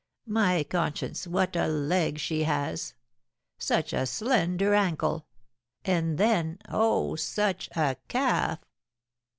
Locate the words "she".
2.17-2.41